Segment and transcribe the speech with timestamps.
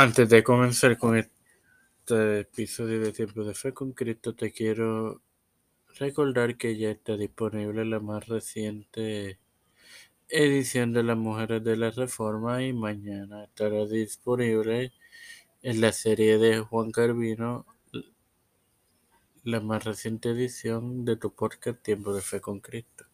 [0.00, 5.22] Antes de comenzar con este episodio de Tiempo de Fe con Cristo, te quiero
[5.98, 9.40] recordar que ya está disponible la más reciente
[10.28, 14.92] edición de las Mujeres de la Reforma y mañana estará disponible
[15.62, 17.66] en la serie de Juan Carvino
[19.42, 23.07] la más reciente edición de tu podcast Tiempo de Fe con Cristo.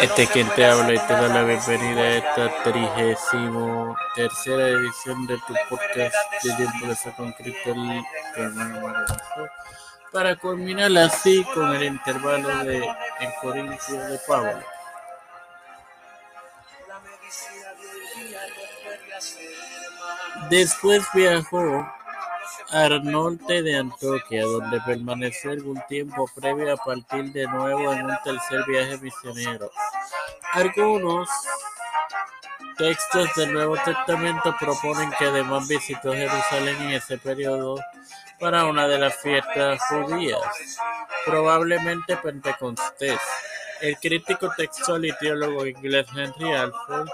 [0.00, 5.26] Este es quien te habla y te da la bienvenida a esta trigésimo tercera edición
[5.26, 7.74] de tu podcast de Tiempo de Fe con Cristo,
[10.12, 14.60] para culminar así con el intervalo de en Corintios de Pablo.
[20.48, 21.86] Después viajó
[22.70, 28.64] al de Antioquia, donde permaneció algún tiempo previo a partir de nuevo en un tercer
[28.66, 29.70] viaje misionero.
[30.52, 31.28] Algunos
[32.76, 37.78] textos del Nuevo Testamento proponen que además visitó Jerusalén en ese periodo
[38.38, 40.40] para una de las fiestas judías,
[41.24, 43.20] probablemente Pentecostés.
[43.80, 47.08] El crítico textual y teólogo inglés Henry Alford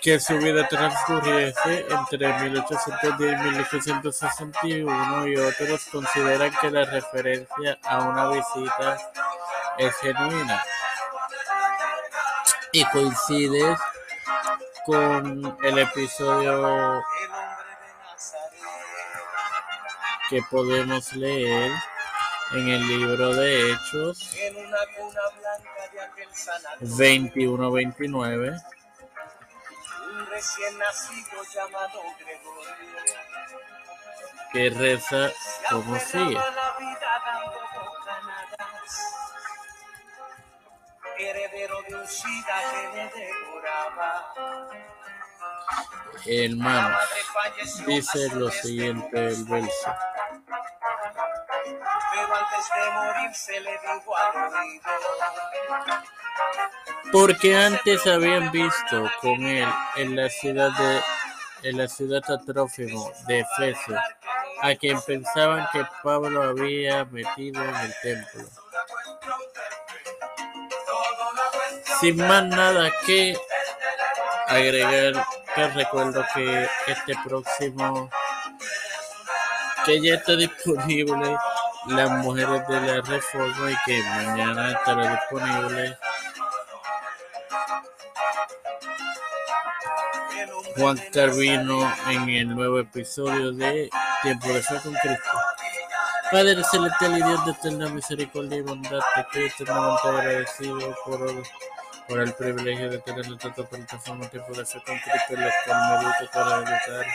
[0.00, 7.98] que su vida transcurriese entre 1810 y 1861 y otros consideran que la referencia a
[8.00, 8.98] una visita
[9.78, 10.62] es genuina.
[12.72, 13.76] Y coincide
[14.86, 17.02] con el episodio
[20.28, 21.72] que podemos leer
[22.52, 24.36] en el libro de Hechos
[26.80, 28.60] 21-29
[30.40, 32.74] recién nacido llamado Gregorio,
[34.50, 35.30] que reza
[35.68, 36.40] como sigue.
[41.18, 44.34] Heredero de un SIDA que le devoraba.
[46.24, 46.98] Hermano,
[47.86, 49.94] dice lo siguiente el verso.
[52.12, 54.90] Pero antes de morir se le dijo al oído
[57.12, 61.00] porque antes habían visto con él en la ciudad de
[61.62, 63.94] en la ciudad Atrófimo de Efeso,
[64.62, 68.44] a quien pensaban que Pablo había metido en el templo.
[72.00, 73.36] Sin más nada que
[74.48, 75.22] agregar,
[75.54, 78.08] te recuerdo que este próximo,
[79.84, 81.36] que ya está disponible
[81.88, 85.98] las mujeres de la reforma y que mañana estará disponible
[90.76, 93.90] Juan Carvino en el nuevo episodio de
[94.22, 95.38] Tiempo de Fe con Cristo.
[96.30, 100.96] Padre celestial y Dios de eterna misericordia y bondad, te estoy eternamente agradecido
[102.06, 106.04] por el, privilegio de tener nuestra plataforma Tiempo de Fe con Cristo, en la cual
[106.04, 107.06] me para educar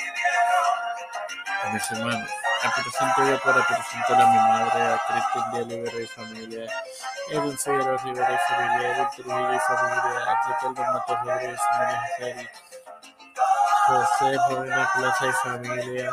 [1.64, 2.30] a mis hermanos.
[2.64, 6.72] A presento yo para presentar a mi madre, a Cristian de Rivera y familia,
[7.30, 12.52] Edwin Figueroa Rivera y familia, Edwin Trujillo y familia, a Ricardo Matos Rodríguez y María
[13.88, 16.12] José Moreno Plaza y familia.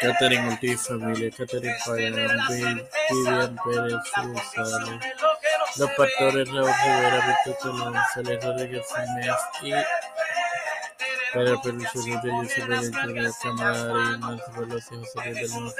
[0.00, 5.00] Catherine Ortiz familia, Catherine Payán, Vivian Pérez González,
[5.76, 9.72] los pastores Raúl Rivera, Víctor González, Rodríguez Jiménez y
[11.32, 15.74] Pedro Pérez Urrutia, Yusuf Valentín, Cámara Ignacio Veloz y José Luis del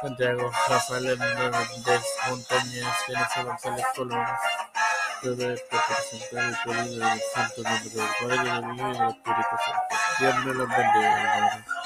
[0.00, 4.26] Santiago, Rafael Hernández Montañez, Jennifer González Colón,
[5.22, 9.96] debe representar el poder del santo nombre del Padre, del Hijo y del Espíritu Santo.
[10.18, 11.81] Dios me los bendiga, hermanos.